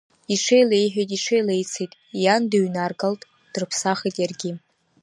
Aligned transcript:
Иҽеилеиҳәеит-иҽеилеицеит, 0.33 1.91
иан 2.23 2.43
дыҩнаргалт, 2.49 3.21
дрыԥсахит 3.53 4.15
иаргьы. 4.19 4.51